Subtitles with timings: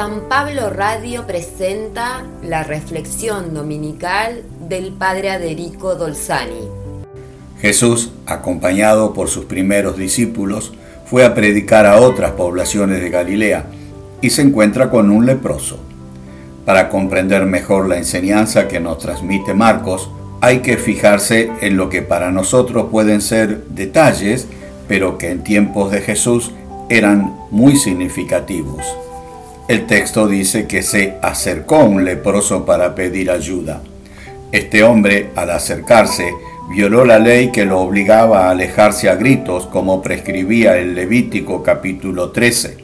[0.00, 6.70] San Pablo Radio presenta la reflexión dominical del Padre Aderico Dolzani.
[7.60, 10.72] Jesús, acompañado por sus primeros discípulos,
[11.04, 13.66] fue a predicar a otras poblaciones de Galilea
[14.22, 15.78] y se encuentra con un leproso.
[16.64, 22.00] Para comprender mejor la enseñanza que nos transmite Marcos, hay que fijarse en lo que
[22.00, 24.46] para nosotros pueden ser detalles,
[24.88, 26.52] pero que en tiempos de Jesús
[26.88, 28.82] eran muy significativos.
[29.68, 33.82] El texto dice que se acercó un leproso para pedir ayuda.
[34.52, 36.32] Este hombre, al acercarse,
[36.70, 42.30] violó la ley que lo obligaba a alejarse a gritos, como prescribía el Levítico capítulo
[42.30, 42.78] 13.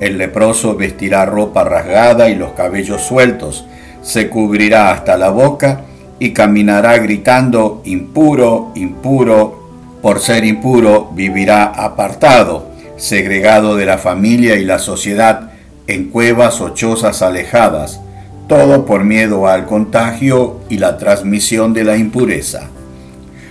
[0.00, 3.66] El leproso vestirá ropa rasgada y los cabellos sueltos,
[4.02, 5.82] se cubrirá hasta la boca
[6.18, 9.58] y caminará gritando impuro, impuro,
[10.02, 15.49] por ser impuro vivirá apartado, segregado de la familia y la sociedad,
[15.90, 18.00] en cuevas o chozas alejadas,
[18.48, 22.68] todo por miedo al contagio y la transmisión de la impureza.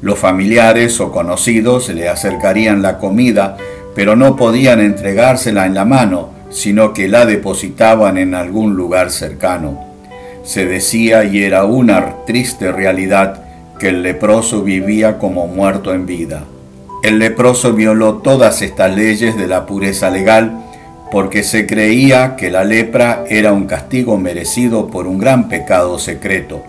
[0.00, 3.56] Los familiares o conocidos le acercarían la comida,
[3.94, 9.84] pero no podían entregársela en la mano, sino que la depositaban en algún lugar cercano.
[10.44, 13.42] Se decía y era una triste realidad
[13.78, 16.44] que el leproso vivía como muerto en vida.
[17.02, 20.69] El leproso violó todas estas leyes de la pureza legal
[21.10, 26.62] porque se creía que la lepra era un castigo merecido por un gran pecado secreto.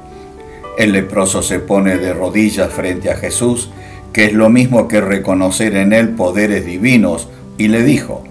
[0.78, 3.72] El leproso se pone de rodillas frente a Jesús,
[4.14, 8.23] que es lo mismo que reconocer en él poderes divinos, y le dijo,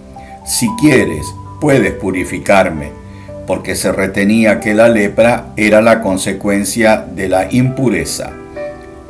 [0.45, 1.27] si quieres,
[1.61, 2.91] puedes purificarme,
[3.47, 8.33] porque se retenía que la lepra era la consecuencia de la impureza.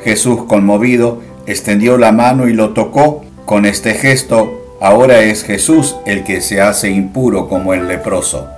[0.03, 3.25] Jesús, conmovido, extendió la mano y lo tocó.
[3.45, 8.49] Con este gesto Ahora es Jesús el que se hace impuro como el leproso.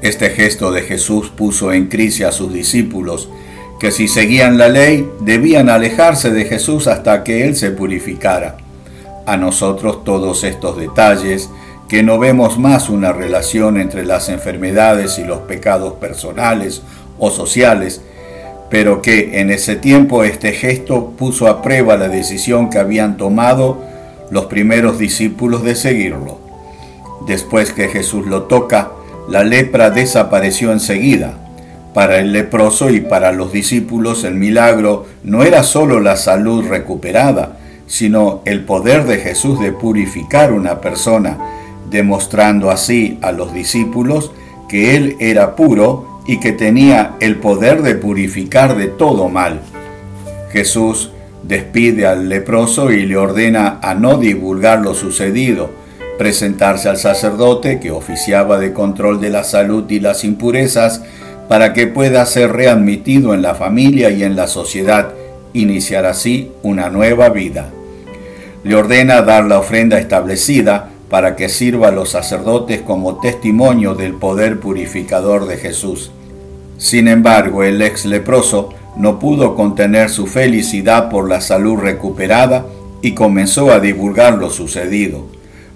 [0.00, 3.28] Este gesto de Jesús puso en crisis a sus discípulos,
[3.78, 8.56] que si seguían la ley debían alejarse de Jesús hasta que Él se purificara.
[9.26, 11.50] A nosotros todos estos detalles,
[11.90, 16.80] que no vemos más una relación entre las enfermedades y los pecados personales
[17.18, 18.00] o sociales,
[18.70, 23.89] pero que en ese tiempo este gesto puso a prueba la decisión que habían tomado
[24.30, 26.38] los primeros discípulos de seguirlo.
[27.26, 28.92] Después que Jesús lo toca,
[29.28, 31.34] la lepra desapareció enseguida.
[31.94, 37.58] Para el leproso y para los discípulos el milagro no era sólo la salud recuperada,
[37.86, 41.38] sino el poder de Jesús de purificar una persona,
[41.90, 44.30] demostrando así a los discípulos
[44.68, 49.60] que Él era puro y que tenía el poder de purificar de todo mal.
[50.52, 51.10] Jesús
[51.42, 55.70] despide al leproso y le ordena a no divulgar lo sucedido,
[56.18, 61.02] presentarse al sacerdote que oficiaba de control de la salud y las impurezas
[61.48, 65.14] para que pueda ser readmitido en la familia y en la sociedad,
[65.52, 67.70] iniciar así una nueva vida.
[68.62, 74.14] Le ordena dar la ofrenda establecida para que sirva a los sacerdotes como testimonio del
[74.14, 76.12] poder purificador de Jesús.
[76.78, 82.66] Sin embargo, el ex leproso no pudo contener su felicidad por la salud recuperada
[83.02, 85.26] y comenzó a divulgar lo sucedido.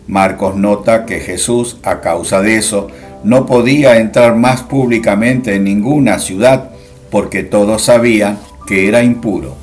[0.07, 2.89] Marcos nota que Jesús, a causa de eso,
[3.23, 6.71] no podía entrar más públicamente en ninguna ciudad
[7.11, 9.57] porque todos sabían que era impuro.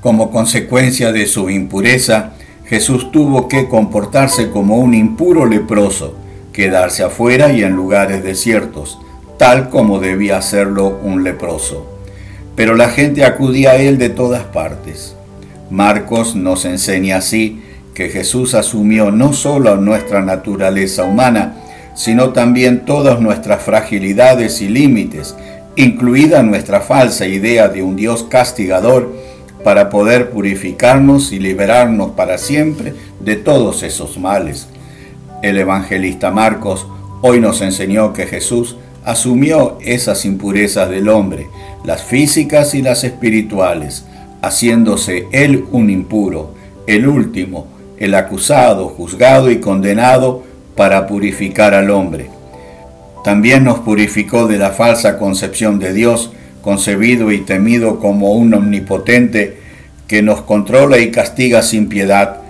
[0.00, 2.32] Como consecuencia de su impureza,
[2.64, 6.14] Jesús tuvo que comportarse como un impuro leproso,
[6.52, 8.98] quedarse afuera y en lugares desiertos,
[9.38, 11.97] tal como debía hacerlo un leproso
[12.58, 15.14] pero la gente acudía a él de todas partes.
[15.70, 17.62] Marcos nos enseña así
[17.94, 21.54] que Jesús asumió no solo nuestra naturaleza humana,
[21.94, 25.36] sino también todas nuestras fragilidades y límites,
[25.76, 29.14] incluida nuestra falsa idea de un Dios castigador,
[29.62, 34.66] para poder purificarnos y liberarnos para siempre de todos esos males.
[35.44, 36.88] El evangelista Marcos
[37.22, 38.76] hoy nos enseñó que Jesús
[39.08, 41.46] asumió esas impurezas del hombre,
[41.82, 44.04] las físicas y las espirituales,
[44.42, 46.52] haciéndose él un impuro,
[46.86, 47.68] el último,
[47.98, 50.42] el acusado, juzgado y condenado
[50.76, 52.28] para purificar al hombre.
[53.24, 59.56] También nos purificó de la falsa concepción de Dios, concebido y temido como un omnipotente
[60.06, 62.42] que nos controla y castiga sin piedad,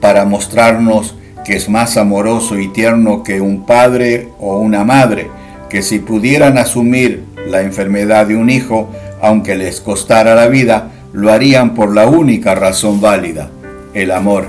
[0.00, 1.14] para mostrarnos
[1.44, 5.28] que es más amoroso y tierno que un padre o una madre,
[5.68, 8.90] que si pudieran asumir la enfermedad de un hijo,
[9.20, 13.50] aunque les costara la vida, lo harían por la única razón válida,
[13.94, 14.48] el amor.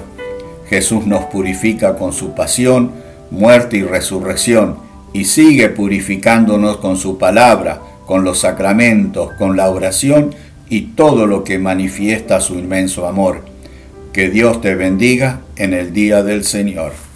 [0.69, 2.91] Jesús nos purifica con su pasión,
[3.31, 4.77] muerte y resurrección,
[5.13, 10.35] y sigue purificándonos con su palabra, con los sacramentos, con la oración
[10.69, 13.45] y todo lo que manifiesta su inmenso amor.
[14.11, 17.06] Que Dios te bendiga en el día del Señor.